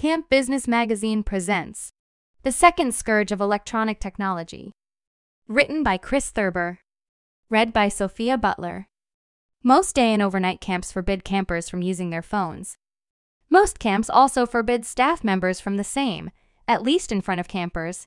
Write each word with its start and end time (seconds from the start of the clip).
Camp 0.00 0.30
Business 0.30 0.66
Magazine 0.66 1.22
presents 1.22 1.92
The 2.42 2.52
Second 2.52 2.94
Scourge 2.94 3.32
of 3.32 3.40
Electronic 3.42 4.00
Technology. 4.00 4.72
Written 5.46 5.82
by 5.82 5.98
Chris 5.98 6.30
Thurber. 6.30 6.78
Read 7.50 7.70
by 7.74 7.90
Sophia 7.90 8.38
Butler. 8.38 8.88
Most 9.62 9.94
day 9.94 10.14
and 10.14 10.22
overnight 10.22 10.58
camps 10.58 10.90
forbid 10.90 11.22
campers 11.22 11.68
from 11.68 11.82
using 11.82 12.08
their 12.08 12.22
phones. 12.22 12.78
Most 13.50 13.78
camps 13.78 14.08
also 14.08 14.46
forbid 14.46 14.86
staff 14.86 15.22
members 15.22 15.60
from 15.60 15.76
the 15.76 15.84
same, 15.84 16.30
at 16.66 16.82
least 16.82 17.12
in 17.12 17.20
front 17.20 17.38
of 17.38 17.46
campers. 17.46 18.06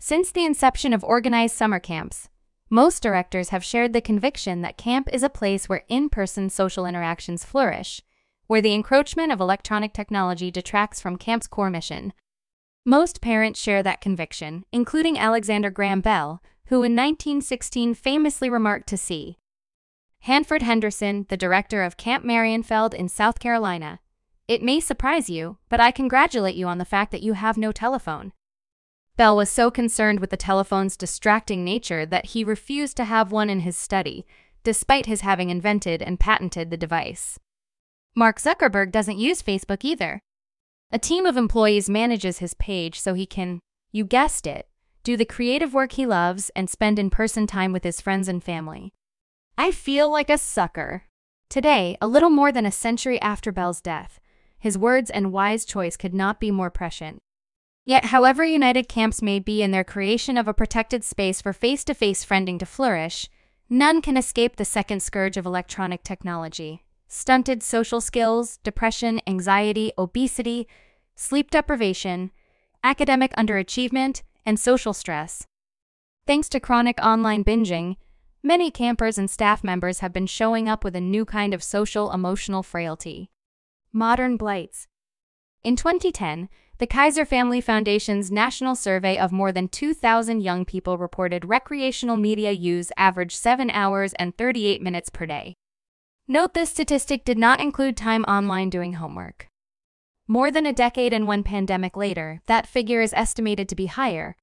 Since 0.00 0.32
the 0.32 0.46
inception 0.46 0.94
of 0.94 1.04
organized 1.04 1.54
summer 1.54 1.78
camps, 1.78 2.30
most 2.70 3.02
directors 3.02 3.50
have 3.50 3.62
shared 3.62 3.92
the 3.92 4.00
conviction 4.00 4.62
that 4.62 4.78
camp 4.78 5.10
is 5.12 5.22
a 5.22 5.28
place 5.28 5.68
where 5.68 5.84
in 5.88 6.08
person 6.08 6.48
social 6.48 6.86
interactions 6.86 7.44
flourish, 7.44 8.00
where 8.48 8.60
the 8.60 8.74
encroachment 8.74 9.30
of 9.30 9.40
electronic 9.40 9.92
technology 9.92 10.50
detracts 10.50 11.00
from 11.00 11.16
camp's 11.16 11.46
core 11.46 11.70
mission. 11.70 12.12
Most 12.84 13.20
parents 13.20 13.60
share 13.60 13.82
that 13.82 14.00
conviction, 14.00 14.64
including 14.72 15.18
Alexander 15.18 15.70
Graham 15.70 16.00
Bell, 16.00 16.42
who 16.66 16.76
in 16.76 16.96
1916 16.96 17.94
famously 17.94 18.50
remarked 18.50 18.88
to 18.88 18.96
C. 18.96 19.38
Hanford 20.20 20.62
Henderson, 20.62 21.26
the 21.28 21.36
director 21.36 21.84
of 21.84 21.96
Camp 21.96 22.24
Marienfeld 22.24 22.92
in 22.92 23.08
South 23.08 23.38
Carolina, 23.38 24.00
It 24.48 24.62
may 24.62 24.80
surprise 24.80 25.28
you, 25.28 25.58
but 25.68 25.78
I 25.78 25.90
congratulate 25.90 26.54
you 26.54 26.66
on 26.66 26.78
the 26.78 26.86
fact 26.86 27.12
that 27.12 27.22
you 27.22 27.34
have 27.34 27.58
no 27.58 27.70
telephone. 27.70 28.32
Bell 29.18 29.36
was 29.36 29.50
so 29.50 29.70
concerned 29.70 30.20
with 30.20 30.30
the 30.30 30.38
telephone's 30.38 30.96
distracting 30.96 31.64
nature 31.64 32.06
that 32.06 32.26
he 32.26 32.44
refused 32.44 32.96
to 32.96 33.04
have 33.04 33.30
one 33.30 33.50
in 33.50 33.60
his 33.60 33.76
study, 33.76 34.24
despite 34.64 35.04
his 35.04 35.20
having 35.20 35.50
invented 35.50 36.00
and 36.00 36.18
patented 36.18 36.70
the 36.70 36.78
device. 36.78 37.38
Mark 38.18 38.40
Zuckerberg 38.40 38.90
doesn't 38.90 39.20
use 39.20 39.44
Facebook 39.44 39.84
either. 39.84 40.18
A 40.90 40.98
team 40.98 41.24
of 41.24 41.36
employees 41.36 41.88
manages 41.88 42.38
his 42.40 42.52
page 42.52 42.98
so 42.98 43.14
he 43.14 43.26
can, 43.26 43.60
you 43.92 44.04
guessed 44.04 44.44
it, 44.44 44.66
do 45.04 45.16
the 45.16 45.24
creative 45.24 45.72
work 45.72 45.92
he 45.92 46.04
loves 46.04 46.50
and 46.56 46.68
spend 46.68 46.98
in 46.98 47.10
person 47.10 47.46
time 47.46 47.72
with 47.72 47.84
his 47.84 48.00
friends 48.00 48.26
and 48.26 48.42
family. 48.42 48.92
I 49.56 49.70
feel 49.70 50.10
like 50.10 50.30
a 50.30 50.36
sucker. 50.36 51.04
Today, 51.48 51.96
a 52.00 52.08
little 52.08 52.28
more 52.28 52.50
than 52.50 52.66
a 52.66 52.72
century 52.72 53.22
after 53.22 53.52
Bell's 53.52 53.80
death, 53.80 54.18
his 54.58 54.76
words 54.76 55.10
and 55.10 55.32
wise 55.32 55.64
choice 55.64 55.96
could 55.96 56.12
not 56.12 56.40
be 56.40 56.50
more 56.50 56.70
prescient. 56.70 57.20
Yet, 57.86 58.06
however 58.06 58.44
united 58.44 58.88
camps 58.88 59.22
may 59.22 59.38
be 59.38 59.62
in 59.62 59.70
their 59.70 59.84
creation 59.84 60.36
of 60.36 60.48
a 60.48 60.52
protected 60.52 61.04
space 61.04 61.40
for 61.40 61.52
face 61.52 61.84
to 61.84 61.94
face 61.94 62.24
friending 62.24 62.58
to 62.58 62.66
flourish, 62.66 63.28
none 63.70 64.02
can 64.02 64.16
escape 64.16 64.56
the 64.56 64.64
second 64.64 65.04
scourge 65.04 65.36
of 65.36 65.46
electronic 65.46 66.02
technology 66.02 66.82
stunted 67.08 67.62
social 67.62 68.00
skills, 68.00 68.58
depression, 68.62 69.20
anxiety, 69.26 69.92
obesity, 69.98 70.68
sleep 71.16 71.50
deprivation, 71.50 72.30
academic 72.84 73.32
underachievement, 73.32 74.22
and 74.46 74.60
social 74.60 74.92
stress. 74.92 75.46
Thanks 76.26 76.48
to 76.50 76.60
chronic 76.60 76.98
online 77.02 77.42
binging, 77.42 77.96
many 78.42 78.70
campers 78.70 79.18
and 79.18 79.30
staff 79.30 79.64
members 79.64 80.00
have 80.00 80.12
been 80.12 80.26
showing 80.26 80.68
up 80.68 80.84
with 80.84 80.94
a 80.94 81.00
new 81.00 81.24
kind 81.24 81.54
of 81.54 81.62
social 81.62 82.12
emotional 82.12 82.62
frailty 82.62 83.30
modern 83.92 84.36
blights. 84.36 84.86
In 85.64 85.74
2010, 85.74 86.48
the 86.78 86.86
Kaiser 86.86 87.24
Family 87.24 87.60
Foundation's 87.60 88.30
national 88.30 88.76
survey 88.76 89.18
of 89.18 89.32
more 89.32 89.50
than 89.50 89.66
2,000 89.66 90.40
young 90.40 90.64
people 90.64 90.98
reported 90.98 91.46
recreational 91.46 92.16
media 92.16 92.52
use 92.52 92.92
averaged 92.96 93.36
7 93.36 93.70
hours 93.70 94.12
and 94.14 94.36
38 94.36 94.80
minutes 94.80 95.10
per 95.10 95.26
day. 95.26 95.56
Note 96.30 96.52
this 96.52 96.68
statistic 96.68 97.24
did 97.24 97.38
not 97.38 97.58
include 97.58 97.96
time 97.96 98.22
online 98.24 98.68
doing 98.68 98.92
homework. 98.94 99.48
More 100.26 100.50
than 100.50 100.66
a 100.66 100.74
decade 100.74 101.14
and 101.14 101.26
one 101.26 101.42
pandemic 101.42 101.96
later, 101.96 102.42
that 102.44 102.66
figure 102.66 103.00
is 103.00 103.14
estimated 103.14 103.66
to 103.70 103.74
be 103.74 103.86
higher. 103.86 104.36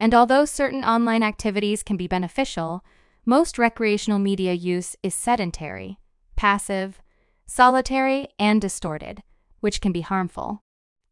And 0.00 0.16
although 0.16 0.44
certain 0.44 0.82
online 0.82 1.22
activities 1.22 1.84
can 1.84 1.96
be 1.96 2.08
beneficial, 2.08 2.84
most 3.24 3.56
recreational 3.56 4.18
media 4.18 4.52
use 4.52 4.96
is 5.04 5.14
sedentary, 5.14 5.96
passive, 6.34 7.00
solitary, 7.46 8.26
and 8.36 8.60
distorted, 8.60 9.22
which 9.60 9.80
can 9.80 9.92
be 9.92 10.00
harmful. 10.00 10.64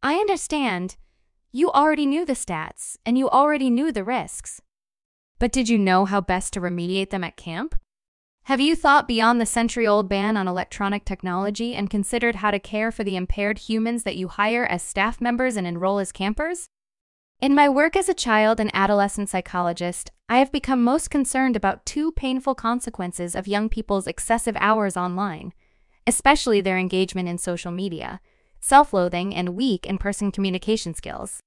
I 0.03 0.15
understand. 0.15 0.97
You 1.53 1.71
already 1.71 2.05
knew 2.05 2.25
the 2.25 2.33
stats, 2.33 2.97
and 3.05 3.17
you 3.17 3.29
already 3.29 3.69
knew 3.69 3.93
the 3.93 4.03
risks. 4.03 4.61
But 5.39 5.53
did 5.53 5.69
you 5.69 5.77
know 5.77 6.03
how 6.03 6.19
best 6.19 6.51
to 6.53 6.59
remediate 6.59 7.11
them 7.11 7.23
at 7.23 7.37
camp? 7.37 7.75
Have 8.45 8.59
you 8.59 8.75
thought 8.75 9.07
beyond 9.07 9.39
the 9.39 9.45
century 9.45 9.85
old 9.85 10.09
ban 10.09 10.35
on 10.35 10.47
electronic 10.47 11.05
technology 11.05 11.75
and 11.75 11.91
considered 11.91 12.37
how 12.37 12.49
to 12.49 12.59
care 12.59 12.91
for 12.91 13.03
the 13.03 13.15
impaired 13.15 13.59
humans 13.59 14.01
that 14.03 14.17
you 14.17 14.27
hire 14.27 14.65
as 14.65 14.81
staff 14.81 15.21
members 15.21 15.55
and 15.55 15.67
enroll 15.67 15.99
as 15.99 16.11
campers? 16.11 16.65
In 17.39 17.53
my 17.53 17.69
work 17.69 17.95
as 17.95 18.09
a 18.09 18.15
child 18.15 18.59
and 18.59 18.71
adolescent 18.73 19.29
psychologist, 19.29 20.11
I 20.27 20.39
have 20.39 20.51
become 20.51 20.83
most 20.83 21.11
concerned 21.11 21.55
about 21.55 21.85
two 21.85 22.11
painful 22.13 22.55
consequences 22.55 23.35
of 23.35 23.47
young 23.47 23.69
people's 23.69 24.07
excessive 24.07 24.57
hours 24.59 24.97
online, 24.97 25.53
especially 26.07 26.61
their 26.61 26.79
engagement 26.79 27.29
in 27.29 27.37
social 27.37 27.71
media, 27.71 28.21
self 28.59 28.91
loathing, 28.91 29.35
and 29.35 29.55
weak 29.55 29.85
in 29.85 29.99
person 29.99 30.31
communication 30.31 30.95
skills. 30.95 31.41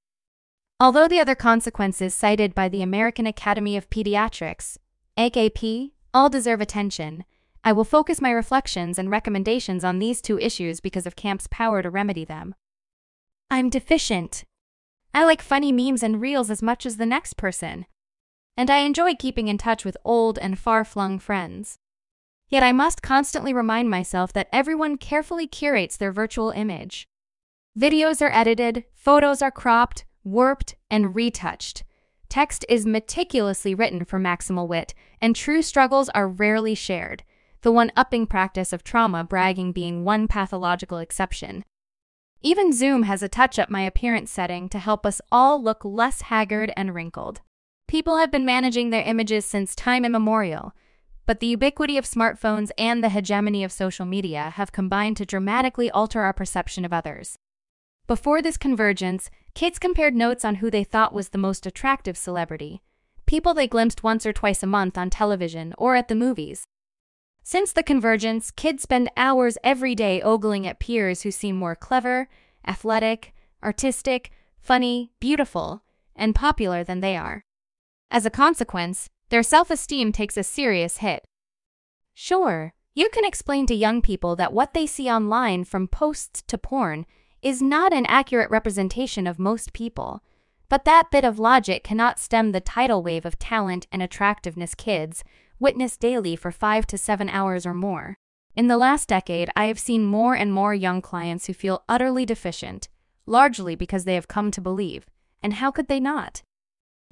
Although 0.78 1.08
the 1.08 1.20
other 1.20 1.34
consequences 1.34 2.14
cited 2.14 2.54
by 2.54 2.68
the 2.68 2.82
American 2.82 3.26
Academy 3.26 3.76
of 3.76 3.90
Pediatrics, 3.90 4.78
AAP, 5.18 5.92
all 6.14 6.30
deserve 6.30 6.60
attention. 6.60 7.24
I 7.64 7.72
will 7.72 7.84
focus 7.84 8.20
my 8.20 8.30
reflections 8.30 8.98
and 8.98 9.10
recommendations 9.10 9.84
on 9.84 9.98
these 9.98 10.22
two 10.22 10.38
issues 10.38 10.80
because 10.80 11.06
of 11.06 11.16
camp's 11.16 11.48
power 11.50 11.82
to 11.82 11.90
remedy 11.90 12.24
them. 12.24 12.54
I'm 13.50 13.68
deficient. 13.68 14.44
I 15.12 15.24
like 15.24 15.42
funny 15.42 15.72
memes 15.72 16.02
and 16.02 16.20
reels 16.20 16.50
as 16.50 16.62
much 16.62 16.86
as 16.86 16.96
the 16.96 17.06
next 17.06 17.36
person. 17.36 17.86
And 18.56 18.70
I 18.70 18.78
enjoy 18.78 19.14
keeping 19.14 19.48
in 19.48 19.58
touch 19.58 19.84
with 19.84 19.96
old 20.04 20.38
and 20.38 20.58
far 20.58 20.84
flung 20.84 21.18
friends. 21.18 21.78
Yet 22.48 22.62
I 22.62 22.72
must 22.72 23.02
constantly 23.02 23.52
remind 23.52 23.90
myself 23.90 24.32
that 24.32 24.48
everyone 24.52 24.96
carefully 24.96 25.46
curates 25.46 25.96
their 25.96 26.12
virtual 26.12 26.50
image. 26.50 27.08
Videos 27.78 28.22
are 28.22 28.32
edited, 28.32 28.84
photos 28.94 29.42
are 29.42 29.50
cropped, 29.50 30.04
warped, 30.22 30.76
and 30.90 31.16
retouched. 31.16 31.82
Text 32.34 32.64
is 32.68 32.84
meticulously 32.84 33.76
written 33.76 34.04
for 34.04 34.18
maximal 34.18 34.66
wit, 34.66 34.92
and 35.20 35.36
true 35.36 35.62
struggles 35.62 36.08
are 36.16 36.26
rarely 36.26 36.74
shared, 36.74 37.22
the 37.60 37.70
one 37.70 37.92
upping 37.96 38.26
practice 38.26 38.72
of 38.72 38.82
trauma 38.82 39.22
bragging 39.22 39.70
being 39.70 40.02
one 40.02 40.26
pathological 40.26 40.98
exception. 40.98 41.62
Even 42.42 42.72
Zoom 42.72 43.04
has 43.04 43.22
a 43.22 43.28
touch 43.28 43.56
up 43.56 43.70
my 43.70 43.82
appearance 43.82 44.32
setting 44.32 44.68
to 44.70 44.80
help 44.80 45.06
us 45.06 45.20
all 45.30 45.62
look 45.62 45.84
less 45.84 46.22
haggard 46.22 46.72
and 46.76 46.92
wrinkled. 46.92 47.40
People 47.86 48.16
have 48.16 48.32
been 48.32 48.44
managing 48.44 48.90
their 48.90 49.04
images 49.04 49.44
since 49.44 49.76
time 49.76 50.04
immemorial, 50.04 50.72
but 51.26 51.38
the 51.38 51.46
ubiquity 51.46 51.96
of 51.96 52.04
smartphones 52.04 52.72
and 52.76 53.00
the 53.00 53.10
hegemony 53.10 53.62
of 53.62 53.70
social 53.70 54.06
media 54.06 54.50
have 54.56 54.72
combined 54.72 55.16
to 55.18 55.24
dramatically 55.24 55.88
alter 55.88 56.22
our 56.22 56.32
perception 56.32 56.84
of 56.84 56.92
others. 56.92 57.38
Before 58.08 58.42
this 58.42 58.56
convergence, 58.56 59.30
kids 59.54 59.78
compared 59.78 60.14
notes 60.14 60.44
on 60.44 60.56
who 60.56 60.70
they 60.70 60.84
thought 60.84 61.12
was 61.12 61.30
the 61.30 61.38
most 61.38 61.64
attractive 61.64 62.16
celebrity, 62.16 62.82
people 63.26 63.54
they 63.54 63.68
glimpsed 63.68 64.02
once 64.02 64.26
or 64.26 64.32
twice 64.32 64.62
a 64.62 64.66
month 64.66 64.98
on 64.98 65.10
television 65.10 65.72
or 65.78 65.94
at 65.94 66.08
the 66.08 66.14
movies. 66.14 66.66
Since 67.42 67.72
the 67.72 67.82
convergence, 67.82 68.50
kids 68.50 68.82
spend 68.82 69.10
hours 69.16 69.58
every 69.62 69.94
day 69.94 70.20
ogling 70.22 70.66
at 70.66 70.80
peers 70.80 71.22
who 71.22 71.30
seem 71.30 71.56
more 71.56 71.76
clever, 71.76 72.28
athletic, 72.66 73.34
artistic, 73.62 74.30
funny, 74.60 75.12
beautiful, 75.20 75.82
and 76.16 76.34
popular 76.34 76.82
than 76.82 77.00
they 77.00 77.16
are. 77.16 77.44
As 78.10 78.24
a 78.24 78.30
consequence, 78.30 79.10
their 79.28 79.42
self 79.42 79.70
esteem 79.70 80.10
takes 80.10 80.36
a 80.36 80.42
serious 80.42 80.98
hit. 80.98 81.24
Sure, 82.14 82.72
you 82.94 83.08
can 83.10 83.24
explain 83.24 83.66
to 83.66 83.74
young 83.74 84.00
people 84.00 84.36
that 84.36 84.52
what 84.52 84.72
they 84.72 84.86
see 84.86 85.10
online 85.10 85.64
from 85.64 85.88
posts 85.88 86.42
to 86.46 86.56
porn 86.56 87.04
is 87.44 87.62
not 87.62 87.92
an 87.92 88.06
accurate 88.06 88.50
representation 88.50 89.26
of 89.26 89.38
most 89.38 89.72
people. 89.72 90.22
But 90.68 90.84
that 90.86 91.10
bit 91.10 91.24
of 91.24 91.38
logic 91.38 91.84
cannot 91.84 92.18
stem 92.18 92.50
the 92.50 92.60
tidal 92.60 93.02
wave 93.02 93.26
of 93.26 93.38
talent 93.38 93.86
and 93.92 94.02
attractiveness 94.02 94.74
kids 94.74 95.22
witness 95.60 95.96
daily 95.96 96.34
for 96.34 96.50
five 96.50 96.86
to 96.86 96.98
seven 96.98 97.28
hours 97.28 97.64
or 97.64 97.74
more. 97.74 98.16
In 98.56 98.68
the 98.68 98.78
last 98.78 99.08
decade, 99.08 99.50
I 99.54 99.66
have 99.66 99.78
seen 99.78 100.04
more 100.04 100.34
and 100.34 100.52
more 100.52 100.74
young 100.74 101.00
clients 101.00 101.46
who 101.46 101.54
feel 101.54 101.84
utterly 101.88 102.24
deficient, 102.24 102.88
largely 103.26 103.74
because 103.74 104.04
they 104.04 104.14
have 104.14 104.28
come 104.28 104.50
to 104.50 104.60
believe, 104.60 105.06
and 105.42 105.54
how 105.54 105.70
could 105.70 105.88
they 105.88 106.00
not? 106.00 106.42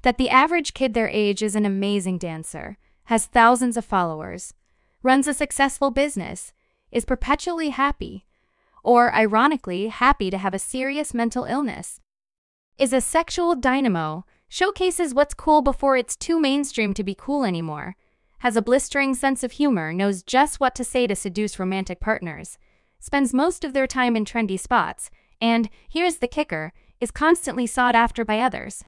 That 0.02 0.18
the 0.18 0.30
average 0.30 0.74
kid 0.74 0.94
their 0.94 1.08
age 1.08 1.42
is 1.42 1.54
an 1.54 1.66
amazing 1.66 2.18
dancer, 2.18 2.78
has 3.04 3.26
thousands 3.26 3.76
of 3.76 3.84
followers, 3.84 4.54
runs 5.02 5.26
a 5.26 5.34
successful 5.34 5.90
business, 5.90 6.52
is 6.90 7.04
perpetually 7.04 7.70
happy, 7.70 8.26
or 8.82 9.14
ironically, 9.14 9.88
happy 9.88 10.30
to 10.30 10.38
have 10.38 10.54
a 10.54 10.58
serious 10.58 11.14
mental 11.14 11.44
illness. 11.44 12.00
Is 12.78 12.92
a 12.92 13.00
sexual 13.00 13.54
dynamo, 13.54 14.24
showcases 14.48 15.14
what's 15.14 15.34
cool 15.34 15.62
before 15.62 15.96
it's 15.96 16.16
too 16.16 16.40
mainstream 16.40 16.92
to 16.94 17.04
be 17.04 17.14
cool 17.14 17.44
anymore, 17.44 17.96
has 18.38 18.56
a 18.56 18.62
blistering 18.62 19.14
sense 19.14 19.44
of 19.44 19.52
humor, 19.52 19.92
knows 19.92 20.22
just 20.22 20.58
what 20.58 20.74
to 20.74 20.82
say 20.84 21.06
to 21.06 21.14
seduce 21.14 21.58
romantic 21.58 22.00
partners, 22.00 22.58
spends 22.98 23.32
most 23.32 23.64
of 23.64 23.72
their 23.72 23.86
time 23.86 24.16
in 24.16 24.24
trendy 24.24 24.58
spots, 24.58 25.10
and, 25.40 25.70
here's 25.88 26.16
the 26.16 26.28
kicker, 26.28 26.72
is 27.00 27.10
constantly 27.10 27.66
sought 27.66 27.94
after 27.94 28.24
by 28.24 28.40
others. 28.40 28.84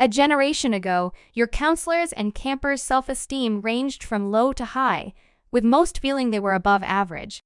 A 0.00 0.06
generation 0.06 0.72
ago, 0.72 1.12
your 1.32 1.46
counselors 1.46 2.12
and 2.12 2.34
campers' 2.34 2.82
self 2.82 3.08
esteem 3.08 3.62
ranged 3.62 4.04
from 4.04 4.30
low 4.30 4.52
to 4.52 4.64
high, 4.64 5.12
with 5.50 5.64
most 5.64 5.98
feeling 5.98 6.30
they 6.30 6.38
were 6.38 6.54
above 6.54 6.82
average. 6.82 7.42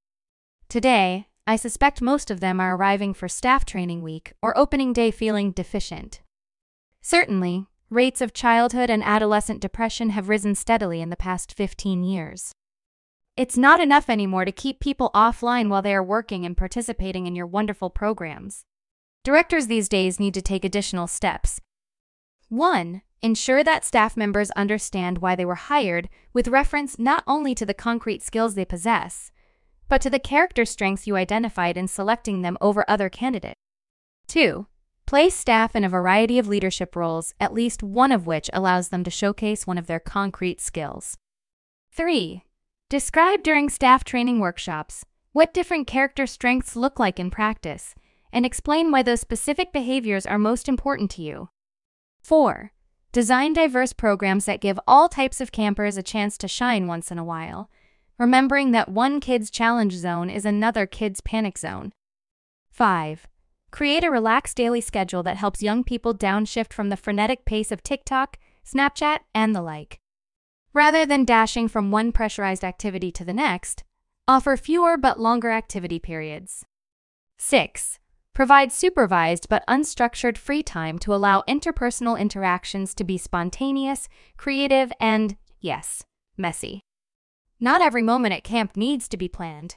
Today, 0.68 1.28
I 1.46 1.56
suspect 1.56 2.00
most 2.00 2.30
of 2.30 2.40
them 2.40 2.60
are 2.60 2.76
arriving 2.76 3.14
for 3.14 3.28
staff 3.28 3.64
training 3.64 4.02
week 4.02 4.32
or 4.40 4.56
opening 4.56 4.92
day 4.92 5.10
feeling 5.10 5.50
deficient. 5.50 6.20
Certainly, 7.00 7.66
rates 7.90 8.20
of 8.20 8.32
childhood 8.32 8.88
and 8.88 9.02
adolescent 9.02 9.60
depression 9.60 10.10
have 10.10 10.28
risen 10.28 10.54
steadily 10.54 11.00
in 11.00 11.10
the 11.10 11.16
past 11.16 11.52
15 11.54 12.04
years. 12.04 12.52
It's 13.36 13.56
not 13.56 13.80
enough 13.80 14.08
anymore 14.08 14.44
to 14.44 14.52
keep 14.52 14.78
people 14.78 15.10
offline 15.14 15.68
while 15.68 15.82
they 15.82 15.94
are 15.94 16.02
working 16.02 16.46
and 16.46 16.56
participating 16.56 17.26
in 17.26 17.34
your 17.34 17.46
wonderful 17.46 17.90
programs. 17.90 18.64
Directors 19.24 19.66
these 19.66 19.88
days 19.88 20.20
need 20.20 20.34
to 20.34 20.42
take 20.42 20.64
additional 20.64 21.06
steps. 21.06 21.60
1. 22.50 23.02
Ensure 23.20 23.64
that 23.64 23.84
staff 23.84 24.16
members 24.16 24.50
understand 24.52 25.18
why 25.18 25.34
they 25.34 25.44
were 25.44 25.54
hired 25.54 26.08
with 26.32 26.48
reference 26.48 26.98
not 26.98 27.24
only 27.26 27.54
to 27.54 27.64
the 27.64 27.74
concrete 27.74 28.22
skills 28.22 28.54
they 28.54 28.64
possess, 28.64 29.32
but 29.88 30.00
to 30.00 30.10
the 30.10 30.18
character 30.18 30.64
strengths 30.64 31.06
you 31.06 31.16
identified 31.16 31.76
in 31.76 31.88
selecting 31.88 32.42
them 32.42 32.56
over 32.60 32.84
other 32.88 33.08
candidates. 33.08 33.60
2. 34.28 34.66
Place 35.06 35.34
staff 35.34 35.76
in 35.76 35.84
a 35.84 35.88
variety 35.88 36.38
of 36.38 36.48
leadership 36.48 36.96
roles, 36.96 37.34
at 37.38 37.52
least 37.52 37.82
one 37.82 38.12
of 38.12 38.26
which 38.26 38.48
allows 38.52 38.88
them 38.88 39.04
to 39.04 39.10
showcase 39.10 39.66
one 39.66 39.78
of 39.78 39.86
their 39.86 40.00
concrete 40.00 40.60
skills. 40.60 41.18
3. 41.92 42.44
Describe 42.88 43.42
during 43.42 43.68
staff 43.68 44.04
training 44.04 44.40
workshops 44.40 45.04
what 45.32 45.54
different 45.54 45.86
character 45.86 46.26
strengths 46.26 46.76
look 46.76 46.98
like 46.98 47.18
in 47.18 47.30
practice 47.30 47.94
and 48.32 48.46
explain 48.46 48.90
why 48.90 49.02
those 49.02 49.20
specific 49.20 49.72
behaviors 49.72 50.26
are 50.26 50.38
most 50.38 50.68
important 50.68 51.10
to 51.10 51.22
you. 51.22 51.48
4. 52.22 52.72
Design 53.12 53.52
diverse 53.52 53.92
programs 53.92 54.46
that 54.46 54.60
give 54.60 54.80
all 54.86 55.08
types 55.08 55.40
of 55.40 55.52
campers 55.52 55.96
a 55.98 56.02
chance 56.02 56.38
to 56.38 56.48
shine 56.48 56.86
once 56.86 57.10
in 57.10 57.18
a 57.18 57.24
while, 57.24 57.68
remembering 58.22 58.70
that 58.70 58.88
one 58.88 59.18
kid's 59.18 59.50
challenge 59.50 59.94
zone 59.94 60.30
is 60.30 60.44
another 60.44 60.86
kid's 60.86 61.20
panic 61.20 61.58
zone. 61.58 61.92
5. 62.70 63.26
Create 63.72 64.04
a 64.04 64.12
relaxed 64.12 64.56
daily 64.56 64.80
schedule 64.80 65.24
that 65.24 65.38
helps 65.38 65.60
young 65.60 65.82
people 65.82 66.14
downshift 66.14 66.72
from 66.72 66.88
the 66.88 66.96
frenetic 66.96 67.44
pace 67.44 67.72
of 67.72 67.82
TikTok, 67.82 68.38
Snapchat, 68.64 69.18
and 69.34 69.56
the 69.56 69.60
like. 69.60 69.98
Rather 70.72 71.04
than 71.04 71.24
dashing 71.24 71.66
from 71.66 71.90
one 71.90 72.12
pressurized 72.12 72.62
activity 72.62 73.10
to 73.10 73.24
the 73.24 73.32
next, 73.32 73.82
offer 74.28 74.56
fewer 74.56 74.96
but 74.96 75.18
longer 75.18 75.50
activity 75.50 75.98
periods. 75.98 76.64
6. 77.38 77.98
Provide 78.34 78.70
supervised 78.70 79.48
but 79.48 79.66
unstructured 79.66 80.38
free 80.38 80.62
time 80.62 80.96
to 81.00 81.12
allow 81.12 81.42
interpersonal 81.48 82.16
interactions 82.16 82.94
to 82.94 83.02
be 83.02 83.18
spontaneous, 83.18 84.08
creative, 84.36 84.92
and, 85.00 85.36
yes, 85.60 86.04
messy. 86.36 86.84
Not 87.62 87.80
every 87.80 88.02
moment 88.02 88.34
at 88.34 88.42
camp 88.42 88.76
needs 88.76 89.06
to 89.06 89.16
be 89.16 89.28
planned. 89.28 89.76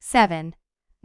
7. 0.00 0.56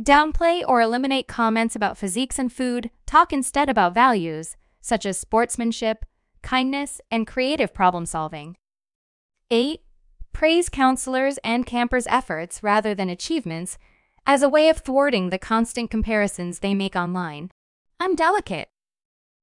Downplay 0.02 0.64
or 0.68 0.82
eliminate 0.82 1.28
comments 1.28 1.76
about 1.76 2.00
physiques 2.00 2.40
and 2.40 2.52
food, 2.52 2.90
talk 3.06 3.32
instead 3.32 3.70
about 3.70 3.94
values, 3.94 4.58
such 4.82 5.06
as 5.06 5.20
sportsmanship, 5.20 6.04
kindness, 6.42 7.00
and 7.12 7.28
creative 7.28 7.76
problem 7.76 8.08
solving. 8.08 8.58
8. 9.52 9.82
Praise 10.34 10.68
counselors 10.68 11.38
and 11.44 11.68
campers' 11.68 12.08
efforts 12.08 12.64
rather 12.64 12.96
than 12.96 13.12
achievements 13.12 13.78
as 14.26 14.42
a 14.42 14.50
way 14.50 14.70
of 14.70 14.80
thwarting 14.80 15.30
the 15.30 15.38
constant 15.38 15.92
comparisons 15.92 16.58
they 16.58 16.74
make 16.74 16.96
online. 16.96 17.52
I'm 18.00 18.16
delicate. 18.16 18.70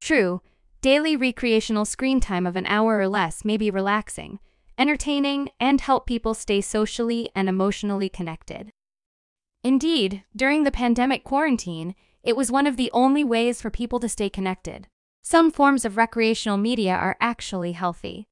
True, 0.01 0.43
daily 0.81 1.15
recreational 1.15 1.85
screen 1.85 2.19
time 2.19 2.45
of 2.45 2.57
an 2.57 2.67
hour 2.67 2.99
or 2.99 3.07
less 3.07 3.45
may 3.45 3.57
be 3.57 3.71
relaxing, 3.71 4.41
entertaining, 4.81 5.51
and 5.61 5.81
help 5.81 6.07
people 6.07 6.33
stay 6.35 6.61
socially 6.61 7.29
and 7.35 7.49
emotionally 7.49 8.09
connected. 8.09 8.73
Indeed, 9.63 10.25
during 10.35 10.65
the 10.65 10.73
pandemic 10.73 11.23
quarantine, 11.23 11.95
it 12.23 12.37
was 12.37 12.51
one 12.51 12.67
of 12.67 12.79
the 12.79 12.91
only 12.93 13.23
ways 13.23 13.61
for 13.61 13.71
people 13.71 14.01
to 14.01 14.09
stay 14.09 14.31
connected. 14.31 14.89
Some 15.23 15.51
forms 15.51 15.85
of 15.85 15.99
recreational 15.99 16.57
media 16.57 16.95
are 16.95 17.19
actually 17.21 17.73
healthy. 17.73 18.27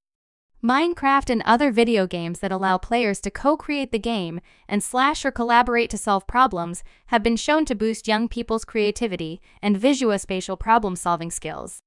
Minecraft 0.64 1.30
and 1.30 1.42
other 1.44 1.70
video 1.70 2.06
games 2.06 2.40
that 2.40 2.50
allow 2.50 2.78
players 2.78 3.20
to 3.20 3.30
co-create 3.30 3.92
the 3.92 3.98
game 3.98 4.40
and 4.68 4.82
slash 4.82 5.24
or 5.24 5.30
collaborate 5.30 5.90
to 5.90 5.98
solve 5.98 6.26
problems 6.26 6.82
have 7.06 7.22
been 7.22 7.36
shown 7.36 7.64
to 7.66 7.76
boost 7.76 8.08
young 8.08 8.26
people's 8.26 8.64
creativity 8.64 9.40
and 9.62 9.76
visuospatial 9.76 10.58
problem-solving 10.58 11.30
skills. 11.30 11.78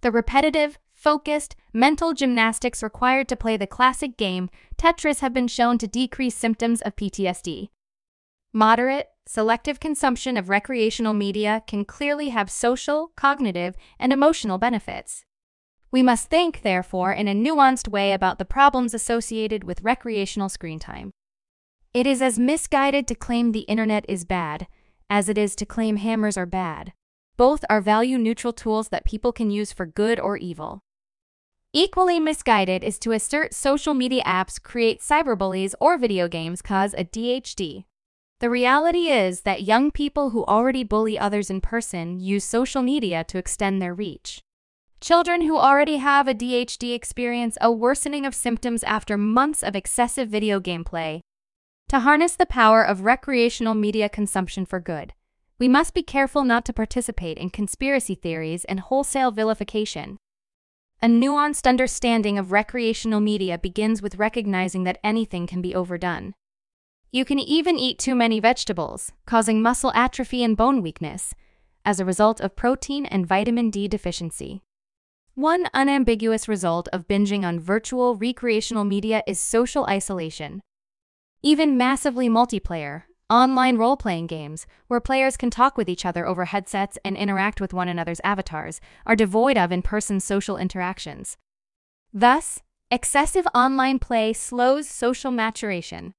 The 0.00 0.10
repetitive, 0.10 0.78
focused, 1.00 1.56
mental 1.72 2.12
gymnastics 2.12 2.82
required 2.82 3.26
to 3.28 3.36
play 3.36 3.56
the 3.56 3.66
classic 3.66 4.18
game 4.18 4.50
Tetris 4.76 5.20
have 5.20 5.32
been 5.32 5.48
shown 5.48 5.78
to 5.78 5.86
decrease 5.86 6.34
symptoms 6.34 6.82
of 6.82 6.94
PTSD. 6.94 7.70
Moderate, 8.52 9.08
selective 9.26 9.80
consumption 9.80 10.36
of 10.36 10.50
recreational 10.50 11.14
media 11.14 11.62
can 11.66 11.84
clearly 11.84 12.28
have 12.28 12.50
social, 12.50 13.12
cognitive, 13.16 13.76
and 13.98 14.12
emotional 14.12 14.58
benefits. 14.58 15.24
We 15.90 16.02
must 16.02 16.28
think, 16.28 16.62
therefore, 16.62 17.12
in 17.12 17.28
a 17.28 17.34
nuanced 17.34 17.88
way 17.88 18.12
about 18.12 18.38
the 18.38 18.44
problems 18.44 18.92
associated 18.92 19.64
with 19.64 19.82
recreational 19.82 20.48
screen 20.48 20.78
time. 20.78 21.12
It 21.94 22.06
is 22.06 22.20
as 22.20 22.38
misguided 22.38 23.08
to 23.08 23.14
claim 23.14 23.52
the 23.52 23.60
internet 23.60 24.04
is 24.08 24.24
bad 24.24 24.66
as 25.08 25.28
it 25.28 25.36
is 25.36 25.56
to 25.56 25.66
claim 25.66 25.96
hammers 25.96 26.36
are 26.36 26.46
bad. 26.46 26.92
Both 27.36 27.64
are 27.68 27.80
value 27.80 28.16
neutral 28.16 28.52
tools 28.52 28.90
that 28.90 29.04
people 29.04 29.32
can 29.32 29.50
use 29.50 29.72
for 29.72 29.86
good 29.86 30.20
or 30.20 30.36
evil. 30.36 30.82
Equally 31.72 32.18
misguided 32.18 32.82
is 32.82 32.98
to 32.98 33.12
assert 33.12 33.54
social 33.54 33.94
media 33.94 34.24
apps 34.24 34.60
create 34.60 35.00
cyberbullies 35.00 35.72
or 35.78 35.96
video 35.96 36.26
games 36.26 36.62
cause 36.62 36.94
ADHD. 36.94 37.84
The 38.40 38.50
reality 38.50 39.06
is 39.06 39.42
that 39.42 39.62
young 39.62 39.92
people 39.92 40.30
who 40.30 40.44
already 40.46 40.82
bully 40.82 41.16
others 41.16 41.48
in 41.48 41.60
person 41.60 42.18
use 42.18 42.42
social 42.42 42.82
media 42.82 43.22
to 43.22 43.38
extend 43.38 43.80
their 43.80 43.94
reach. 43.94 44.42
Children 45.00 45.42
who 45.42 45.56
already 45.56 45.98
have 45.98 46.26
a 46.26 46.34
ADHD 46.34 46.92
experience 46.92 47.56
a 47.60 47.70
worsening 47.70 48.26
of 48.26 48.34
symptoms 48.34 48.82
after 48.82 49.16
months 49.16 49.62
of 49.62 49.76
excessive 49.76 50.28
video 50.28 50.58
game 50.58 50.82
play. 50.82 51.20
To 51.90 52.00
harness 52.00 52.34
the 52.34 52.46
power 52.46 52.82
of 52.82 53.02
recreational 53.02 53.74
media 53.74 54.08
consumption 54.08 54.66
for 54.66 54.80
good, 54.80 55.12
we 55.60 55.68
must 55.68 55.94
be 55.94 56.02
careful 56.02 56.42
not 56.42 56.64
to 56.64 56.72
participate 56.72 57.38
in 57.38 57.50
conspiracy 57.50 58.16
theories 58.16 58.64
and 58.64 58.80
wholesale 58.80 59.30
vilification. 59.30 60.18
A 61.02 61.06
nuanced 61.06 61.66
understanding 61.66 62.36
of 62.36 62.52
recreational 62.52 63.20
media 63.20 63.56
begins 63.56 64.02
with 64.02 64.16
recognizing 64.16 64.84
that 64.84 64.98
anything 65.02 65.46
can 65.46 65.62
be 65.62 65.74
overdone. 65.74 66.34
You 67.10 67.24
can 67.24 67.38
even 67.38 67.78
eat 67.78 67.98
too 67.98 68.14
many 68.14 68.38
vegetables, 68.38 69.10
causing 69.24 69.62
muscle 69.62 69.92
atrophy 69.94 70.44
and 70.44 70.58
bone 70.58 70.82
weakness, 70.82 71.32
as 71.86 72.00
a 72.00 72.04
result 72.04 72.38
of 72.42 72.54
protein 72.54 73.06
and 73.06 73.26
vitamin 73.26 73.70
D 73.70 73.88
deficiency. 73.88 74.60
One 75.34 75.68
unambiguous 75.72 76.46
result 76.46 76.86
of 76.92 77.08
binging 77.08 77.44
on 77.44 77.58
virtual 77.58 78.14
recreational 78.14 78.84
media 78.84 79.22
is 79.26 79.40
social 79.40 79.86
isolation. 79.86 80.60
Even 81.42 81.78
massively 81.78 82.28
multiplayer, 82.28 83.04
online 83.30 83.76
role 83.76 83.96
playing 83.96 84.26
games, 84.26 84.66
where 84.88 85.00
players 85.00 85.36
can 85.36 85.50
talk 85.50 85.76
with 85.76 85.88
each 85.88 86.04
other 86.04 86.26
over 86.26 86.46
headsets 86.46 86.98
and 87.04 87.16
interact 87.16 87.60
with 87.60 87.72
one 87.72 87.88
another's 87.88 88.20
avatars, 88.24 88.80
are 89.06 89.16
devoid 89.16 89.56
of 89.56 89.70
in 89.70 89.82
person 89.82 90.20
social 90.20 90.56
interactions. 90.56 91.36
Thus, 92.12 92.60
excessive 92.90 93.46
online 93.54 93.98
play 93.98 94.32
slows 94.32 94.88
social 94.88 95.30
maturation. 95.30 96.12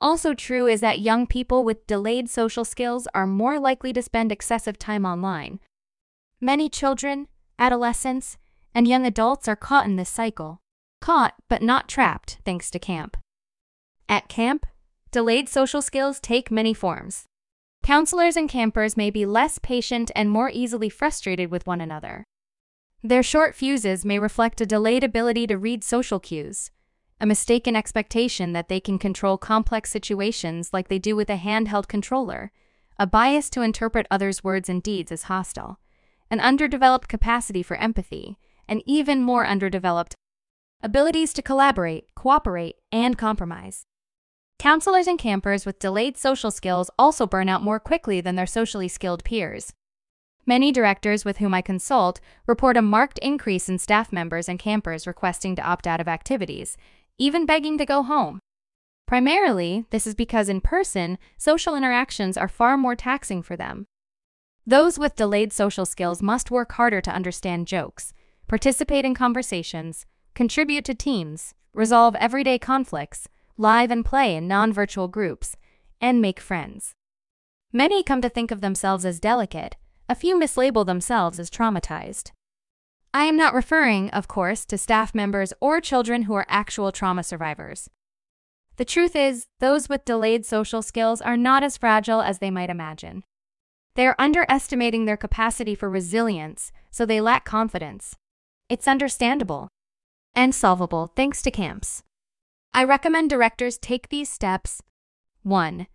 Also, 0.00 0.34
true 0.34 0.66
is 0.66 0.80
that 0.80 1.00
young 1.00 1.26
people 1.26 1.64
with 1.64 1.86
delayed 1.86 2.28
social 2.28 2.64
skills 2.64 3.08
are 3.14 3.26
more 3.26 3.58
likely 3.58 3.92
to 3.92 4.02
spend 4.02 4.30
excessive 4.30 4.78
time 4.78 5.06
online. 5.06 5.60
Many 6.40 6.68
children, 6.68 7.28
adolescents, 7.58 8.36
and 8.74 8.86
young 8.86 9.06
adults 9.06 9.48
are 9.48 9.56
caught 9.56 9.86
in 9.86 9.96
this 9.96 10.10
cycle. 10.10 10.60
Caught, 11.00 11.34
but 11.48 11.62
not 11.62 11.88
trapped, 11.88 12.38
thanks 12.44 12.70
to 12.72 12.78
camp. 12.78 13.16
At 14.08 14.28
camp, 14.28 14.66
delayed 15.16 15.48
social 15.48 15.80
skills 15.80 16.20
take 16.20 16.50
many 16.50 16.74
forms. 16.74 17.24
Counselors 17.82 18.36
and 18.36 18.50
campers 18.50 18.98
may 18.98 19.08
be 19.08 19.24
less 19.24 19.58
patient 19.58 20.10
and 20.14 20.28
more 20.28 20.50
easily 20.52 20.90
frustrated 20.90 21.50
with 21.50 21.66
one 21.66 21.80
another. 21.80 22.22
Their 23.02 23.22
short 23.22 23.54
fuses 23.54 24.04
may 24.04 24.18
reflect 24.18 24.60
a 24.60 24.66
delayed 24.66 25.02
ability 25.02 25.46
to 25.46 25.56
read 25.56 25.82
social 25.82 26.20
cues, 26.20 26.70
a 27.18 27.24
mistaken 27.24 27.74
expectation 27.74 28.52
that 28.52 28.68
they 28.68 28.78
can 28.78 28.98
control 28.98 29.38
complex 29.38 29.90
situations 29.90 30.74
like 30.74 30.88
they 30.88 30.98
do 30.98 31.16
with 31.16 31.30
a 31.30 31.38
handheld 31.38 31.88
controller, 31.88 32.52
a 32.98 33.06
bias 33.06 33.48
to 33.48 33.62
interpret 33.62 34.06
others' 34.10 34.44
words 34.44 34.68
and 34.68 34.82
deeds 34.82 35.10
as 35.10 35.30
hostile, 35.32 35.80
an 36.30 36.40
underdeveloped 36.40 37.08
capacity 37.08 37.62
for 37.62 37.78
empathy, 37.78 38.36
and 38.68 38.82
even 38.84 39.22
more 39.22 39.46
underdeveloped 39.46 40.14
abilities 40.82 41.32
to 41.32 41.40
collaborate, 41.40 42.14
cooperate, 42.14 42.76
and 42.92 43.16
compromise. 43.16 43.86
Counselors 44.58 45.06
and 45.06 45.18
campers 45.18 45.66
with 45.66 45.78
delayed 45.78 46.16
social 46.16 46.50
skills 46.50 46.90
also 46.98 47.26
burn 47.26 47.48
out 47.48 47.62
more 47.62 47.78
quickly 47.78 48.20
than 48.20 48.36
their 48.36 48.46
socially 48.46 48.88
skilled 48.88 49.22
peers. 49.22 49.72
Many 50.46 50.72
directors 50.72 51.24
with 51.24 51.38
whom 51.38 51.52
I 51.52 51.60
consult 51.60 52.20
report 52.46 52.76
a 52.76 52.82
marked 52.82 53.18
increase 53.18 53.68
in 53.68 53.78
staff 53.78 54.12
members 54.12 54.48
and 54.48 54.58
campers 54.58 55.06
requesting 55.06 55.56
to 55.56 55.62
opt 55.62 55.86
out 55.86 56.00
of 56.00 56.08
activities, 56.08 56.76
even 57.18 57.44
begging 57.44 57.76
to 57.78 57.84
go 57.84 58.02
home. 58.02 58.40
Primarily, 59.06 59.84
this 59.90 60.06
is 60.06 60.14
because 60.14 60.48
in 60.48 60.60
person, 60.60 61.18
social 61.36 61.74
interactions 61.74 62.36
are 62.36 62.48
far 62.48 62.76
more 62.76 62.96
taxing 62.96 63.42
for 63.42 63.56
them. 63.56 63.86
Those 64.66 64.98
with 64.98 65.16
delayed 65.16 65.52
social 65.52 65.84
skills 65.84 66.22
must 66.22 66.50
work 66.50 66.72
harder 66.72 67.00
to 67.02 67.14
understand 67.14 67.68
jokes, 67.68 68.12
participate 68.48 69.04
in 69.04 69.14
conversations, 69.14 70.06
contribute 70.34 70.84
to 70.86 70.94
teams, 70.94 71.54
resolve 71.72 72.16
everyday 72.16 72.58
conflicts, 72.58 73.28
live 73.56 73.90
and 73.90 74.04
play 74.04 74.36
in 74.36 74.48
non 74.48 74.72
virtual 74.72 75.08
groups, 75.08 75.56
and 76.00 76.20
make 76.20 76.40
friends. 76.40 76.94
Many 77.72 78.02
come 78.02 78.20
to 78.20 78.28
think 78.28 78.50
of 78.50 78.60
themselves 78.60 79.04
as 79.04 79.20
delicate, 79.20 79.76
a 80.08 80.14
few 80.14 80.38
mislabel 80.38 80.86
themselves 80.86 81.38
as 81.38 81.50
traumatized. 81.50 82.30
I 83.12 83.24
am 83.24 83.36
not 83.36 83.54
referring, 83.54 84.10
of 84.10 84.28
course, 84.28 84.64
to 84.66 84.78
staff 84.78 85.14
members 85.14 85.52
or 85.60 85.80
children 85.80 86.22
who 86.22 86.34
are 86.34 86.46
actual 86.48 86.92
trauma 86.92 87.22
survivors. 87.22 87.88
The 88.76 88.84
truth 88.84 89.16
is, 89.16 89.46
those 89.58 89.88
with 89.88 90.04
delayed 90.04 90.44
social 90.44 90.82
skills 90.82 91.22
are 91.22 91.36
not 91.36 91.62
as 91.62 91.78
fragile 91.78 92.20
as 92.20 92.38
they 92.40 92.50
might 92.50 92.68
imagine. 92.68 93.24
They 93.94 94.06
are 94.06 94.16
underestimating 94.18 95.06
their 95.06 95.16
capacity 95.16 95.74
for 95.74 95.88
resilience, 95.88 96.72
so 96.90 97.06
they 97.06 97.22
lack 97.22 97.46
confidence. 97.46 98.14
It's 98.68 98.86
understandable 98.86 99.68
and 100.34 100.54
solvable 100.54 101.06
thanks 101.16 101.40
to 101.42 101.50
camps. 101.50 102.02
I 102.76 102.84
recommend 102.84 103.30
directors 103.30 103.78
take 103.78 104.10
these 104.10 104.28
steps. 104.28 104.82
1. 105.44 105.86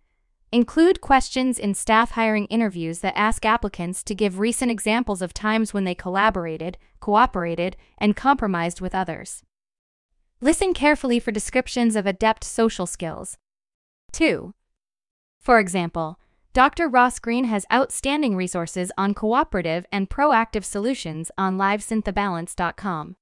Include 0.50 1.00
questions 1.00 1.60
in 1.60 1.74
staff 1.74 2.10
hiring 2.10 2.46
interviews 2.46 2.98
that 2.98 3.16
ask 3.16 3.46
applicants 3.46 4.02
to 4.02 4.16
give 4.16 4.40
recent 4.40 4.68
examples 4.68 5.22
of 5.22 5.32
times 5.32 5.72
when 5.72 5.84
they 5.84 5.94
collaborated, 5.94 6.78
cooperated, 6.98 7.76
and 7.98 8.16
compromised 8.16 8.80
with 8.80 8.96
others. 8.96 9.44
Listen 10.40 10.74
carefully 10.74 11.20
for 11.20 11.30
descriptions 11.30 11.94
of 11.94 12.04
adept 12.04 12.42
social 12.42 12.86
skills. 12.86 13.38
2. 14.10 14.52
For 15.38 15.60
example, 15.60 16.18
Dr. 16.52 16.88
Ross 16.88 17.20
Greene 17.20 17.44
has 17.44 17.64
outstanding 17.72 18.34
resources 18.34 18.90
on 18.98 19.14
cooperative 19.14 19.86
and 19.92 20.10
proactive 20.10 20.64
solutions 20.64 21.30
on 21.38 21.56
livesinthebalance.com. 21.56 23.14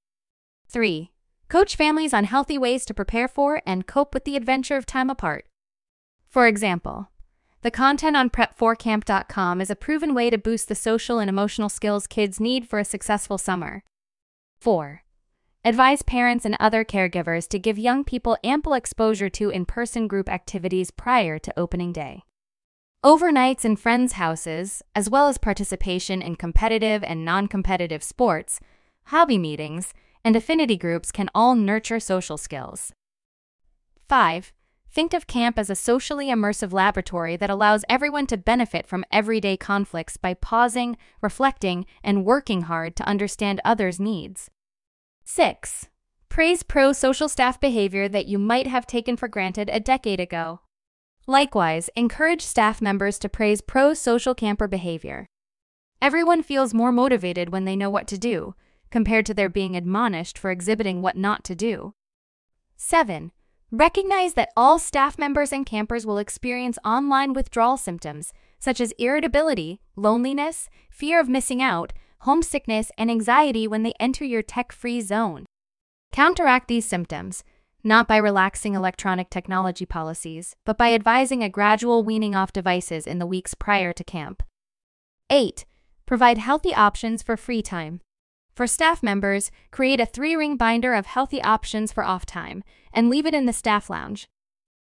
3. 0.66 1.10
Coach 1.50 1.74
families 1.74 2.14
on 2.14 2.24
healthy 2.24 2.56
ways 2.56 2.84
to 2.84 2.94
prepare 2.94 3.26
for 3.26 3.60
and 3.66 3.84
cope 3.84 4.14
with 4.14 4.24
the 4.24 4.36
adventure 4.36 4.76
of 4.76 4.86
time 4.86 5.10
apart. 5.10 5.46
For 6.28 6.46
example, 6.46 7.08
the 7.62 7.72
content 7.72 8.16
on 8.16 8.30
prep4camp.com 8.30 9.60
is 9.60 9.68
a 9.68 9.74
proven 9.74 10.14
way 10.14 10.30
to 10.30 10.38
boost 10.38 10.68
the 10.68 10.76
social 10.76 11.18
and 11.18 11.28
emotional 11.28 11.68
skills 11.68 12.06
kids 12.06 12.38
need 12.38 12.68
for 12.68 12.78
a 12.78 12.84
successful 12.84 13.36
summer. 13.36 13.82
4. 14.60 15.02
Advise 15.64 16.02
parents 16.02 16.44
and 16.44 16.56
other 16.60 16.84
caregivers 16.84 17.48
to 17.48 17.58
give 17.58 17.80
young 17.80 18.04
people 18.04 18.38
ample 18.44 18.72
exposure 18.72 19.28
to 19.28 19.50
in 19.50 19.66
person 19.66 20.06
group 20.06 20.28
activities 20.28 20.92
prior 20.92 21.36
to 21.40 21.58
opening 21.58 21.92
day. 21.92 22.22
Overnights 23.04 23.64
in 23.64 23.74
friends' 23.74 24.12
houses, 24.12 24.84
as 24.94 25.10
well 25.10 25.26
as 25.26 25.36
participation 25.36 26.22
in 26.22 26.36
competitive 26.36 27.02
and 27.02 27.24
non 27.24 27.48
competitive 27.48 28.04
sports, 28.04 28.60
hobby 29.06 29.36
meetings, 29.36 29.92
and 30.24 30.36
affinity 30.36 30.76
groups 30.76 31.10
can 31.10 31.30
all 31.34 31.54
nurture 31.54 32.00
social 32.00 32.36
skills. 32.36 32.92
5. 34.08 34.52
Think 34.92 35.14
of 35.14 35.28
camp 35.28 35.56
as 35.56 35.70
a 35.70 35.76
socially 35.76 36.26
immersive 36.26 36.72
laboratory 36.72 37.36
that 37.36 37.50
allows 37.50 37.84
everyone 37.88 38.26
to 38.26 38.36
benefit 38.36 38.86
from 38.86 39.04
everyday 39.12 39.56
conflicts 39.56 40.16
by 40.16 40.34
pausing, 40.34 40.96
reflecting, 41.20 41.86
and 42.02 42.24
working 42.24 42.62
hard 42.62 42.96
to 42.96 43.06
understand 43.06 43.60
others' 43.64 44.00
needs. 44.00 44.50
6. 45.24 45.88
Praise 46.28 46.64
pro 46.64 46.92
social 46.92 47.28
staff 47.28 47.60
behavior 47.60 48.08
that 48.08 48.26
you 48.26 48.38
might 48.38 48.66
have 48.66 48.86
taken 48.86 49.16
for 49.16 49.28
granted 49.28 49.70
a 49.72 49.78
decade 49.78 50.18
ago. 50.18 50.60
Likewise, 51.26 51.88
encourage 51.94 52.42
staff 52.42 52.82
members 52.82 53.18
to 53.20 53.28
praise 53.28 53.60
pro 53.60 53.94
social 53.94 54.34
camper 54.34 54.66
behavior. 54.66 55.26
Everyone 56.02 56.42
feels 56.42 56.74
more 56.74 56.90
motivated 56.90 57.50
when 57.50 57.64
they 57.64 57.76
know 57.76 57.90
what 57.90 58.08
to 58.08 58.18
do, 58.18 58.54
compared 58.90 59.26
to 59.26 59.34
their 59.34 59.48
being 59.48 59.76
admonished 59.76 60.38
for 60.38 60.50
exhibiting 60.50 61.02
what 61.02 61.16
not 61.16 61.44
to 61.44 61.54
do. 61.54 61.94
7. 62.76 63.32
Recognize 63.70 64.34
that 64.34 64.50
all 64.56 64.78
staff 64.78 65.18
members 65.18 65.52
and 65.52 65.64
campers 65.64 66.04
will 66.04 66.18
experience 66.18 66.78
online 66.84 67.32
withdrawal 67.32 67.76
symptoms, 67.76 68.32
such 68.58 68.80
as 68.80 68.92
irritability, 68.98 69.80
loneliness, 69.94 70.68
fear 70.90 71.20
of 71.20 71.28
missing 71.28 71.62
out, 71.62 71.92
homesickness, 72.20 72.90
and 72.98 73.10
anxiety 73.10 73.68
when 73.68 73.82
they 73.82 73.94
enter 74.00 74.24
your 74.24 74.42
tech 74.42 74.72
free 74.72 75.00
zone. 75.00 75.46
Counteract 76.12 76.66
these 76.68 76.84
symptoms, 76.84 77.44
not 77.84 78.08
by 78.08 78.16
relaxing 78.16 78.74
electronic 78.74 79.30
technology 79.30 79.86
policies, 79.86 80.56
but 80.66 80.76
by 80.76 80.92
advising 80.92 81.42
a 81.42 81.48
gradual 81.48 82.02
weaning 82.02 82.34
off 82.34 82.52
devices 82.52 83.06
in 83.06 83.18
the 83.18 83.26
weeks 83.26 83.54
prior 83.54 83.92
to 83.92 84.04
camp. 84.04 84.42
8. 85.30 85.64
Provide 86.06 86.38
healthy 86.38 86.74
options 86.74 87.22
for 87.22 87.36
free 87.36 87.62
time. 87.62 88.00
For 88.54 88.66
staff 88.66 89.02
members, 89.02 89.50
create 89.70 90.00
a 90.00 90.06
three 90.06 90.36
ring 90.36 90.56
binder 90.56 90.94
of 90.94 91.06
healthy 91.06 91.42
options 91.42 91.92
for 91.92 92.04
off 92.04 92.26
time 92.26 92.62
and 92.92 93.08
leave 93.08 93.26
it 93.26 93.34
in 93.34 93.46
the 93.46 93.52
staff 93.52 93.88
lounge. 93.88 94.28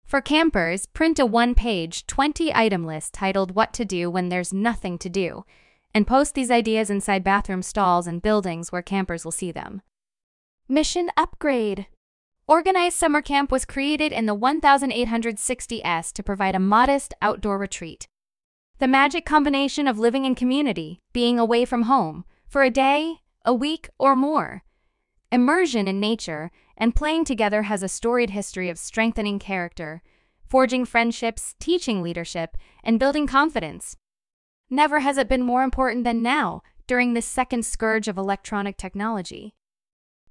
For 0.05 0.21
campers, 0.21 0.87
print 0.87 1.19
a 1.19 1.27
one 1.27 1.55
page, 1.55 2.07
20 2.07 2.55
item 2.55 2.87
list 2.87 3.13
titled 3.13 3.57
What 3.57 3.73
to 3.75 3.85
Do 3.85 4.09
When 4.09 4.29
There's 4.29 4.53
Nothing 4.53 4.99
to 4.99 5.09
Do, 5.09 5.45
and 5.93 6.07
post 6.07 6.35
these 6.35 6.51
ideas 6.51 6.91
inside 6.91 7.25
bathroom 7.25 7.63
stalls 7.63 8.07
and 8.07 8.23
buildings 8.23 8.71
where 8.71 8.83
campers 8.83 9.25
will 9.25 9.33
see 9.33 9.51
them. 9.51 9.83
Mission 10.69 11.11
Upgrade 11.17 11.87
Organized 12.47 12.97
Summer 12.97 13.21
Camp 13.21 13.51
was 13.51 13.65
created 13.65 14.13
in 14.13 14.27
the 14.27 14.37
1860s 14.37 16.13
to 16.13 16.23
provide 16.23 16.55
a 16.55 16.61
modest 16.61 17.13
outdoor 17.21 17.59
retreat. 17.59 18.07
The 18.79 18.87
magic 18.87 19.25
combination 19.27 19.89
of 19.89 19.99
living 19.99 20.25
in 20.25 20.37
community, 20.37 21.01
being 21.13 21.41
away 21.41 21.65
from 21.65 21.83
home, 21.83 22.25
for 22.47 22.63
a 22.63 22.71
day, 22.71 23.23
a 23.47 23.55
week, 23.55 23.89
or 23.99 24.15
more. 24.15 24.65
Immersion 25.33 25.89
in 25.89 26.01
nature 26.01 26.51
and 26.77 26.95
playing 26.95 27.25
together 27.25 27.63
has 27.63 27.83
a 27.83 27.89
storied 27.89 28.31
history 28.31 28.69
of 28.69 28.79
strengthening 28.79 29.39
character, 29.39 30.03
forging 30.47 30.85
friendships, 30.85 31.55
teaching 31.59 32.03
leadership, 32.03 32.57
and 32.85 33.01
building 33.01 33.27
confidence. 33.27 33.97
Never 34.69 35.01
has 35.01 35.17
it 35.17 35.29
been 35.29 35.43
more 35.43 35.63
important 35.63 36.05
than 36.05 36.23
now 36.23 36.63
during 36.87 37.15
this 37.15 37.27
second 37.27 37.65
scourge 37.65 38.09
of 38.09 38.19
electronic 38.19 38.77
technology. 38.77 39.55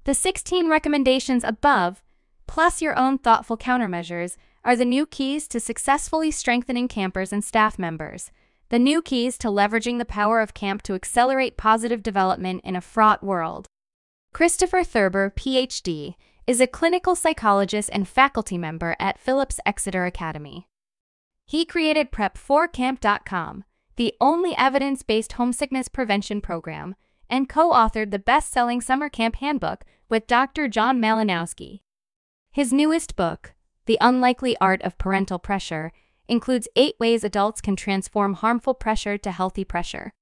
The 0.04 0.14
16 0.14 0.70
recommendations 0.70 1.44
above, 1.44 2.04
plus 2.48 2.82
your 2.82 2.98
own 2.98 3.18
thoughtful 3.18 3.58
countermeasures, 3.58 4.38
are 4.64 4.76
the 4.76 4.86
new 4.86 5.06
keys 5.06 5.48
to 5.50 5.60
successfully 5.60 6.32
strengthening 6.32 6.88
campers 6.88 7.34
and 7.34 7.44
staff 7.44 7.80
members 7.80 8.32
the 8.70 8.80
new 8.80 9.02
keys 9.02 9.38
to 9.38 9.48
leveraging 9.48 9.98
the 9.98 10.06
power 10.06 10.42
of 10.42 10.54
camp 10.54 10.82
to 10.84 10.94
accelerate 10.94 11.58
positive 11.58 12.02
development 12.02 12.62
in 12.64 12.76
a 12.76 12.82
fraught 12.82 13.24
world. 13.24 13.68
Christopher 14.34 14.84
Thurber, 14.84 15.30
PhD, 15.30 16.16
is 16.48 16.60
a 16.60 16.68
clinical 16.68 17.16
psychologist 17.16 17.90
and 17.94 18.08
faculty 18.08 18.58
member 18.58 18.96
at 19.00 19.20
Phillips 19.20 19.60
Exeter 19.66 20.06
Academy. 20.06 20.68
He 21.46 21.66
created 21.66 22.12
Prep4Camp.com, 22.12 23.64
the 23.96 24.14
only 24.20 24.56
evidence 24.58 25.04
based 25.04 25.34
homesickness 25.34 25.88
prevention 25.88 26.42
program, 26.42 26.96
and 27.30 27.50
co 27.50 27.72
authored 27.72 28.12
the 28.12 28.20
best 28.20 28.52
selling 28.52 28.82
summer 28.82 29.10
camp 29.10 29.38
handbook 29.38 29.84
with 30.10 30.28
Dr. 30.28 30.68
Jon 30.68 31.00
Malinowski. 31.00 31.82
His 32.52 32.72
newest 32.72 33.16
book, 33.16 33.54
The 33.86 33.98
Unlikely 34.02 34.56
Art 34.60 34.82
of 34.82 34.98
Parental 34.98 35.40
Pressure, 35.40 35.92
includes 36.28 36.68
eight 36.76 36.96
ways 37.00 37.24
adults 37.24 37.62
can 37.62 37.76
transform 37.76 38.36
harmful 38.36 38.74
pressure 38.74 39.18
to 39.18 39.32
healthy 39.32 39.64
pressure. 39.64 40.14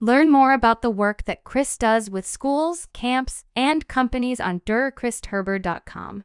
Learn 0.00 0.30
more 0.30 0.52
about 0.52 0.82
the 0.82 0.90
work 0.90 1.24
that 1.24 1.44
Chris 1.44 1.76
does 1.76 2.08
with 2.08 2.26
schools, 2.26 2.86
camps, 2.92 3.44
and 3.56 3.88
companies 3.88 4.40
on 4.40 4.60
durchristhurber.com. 4.60 6.24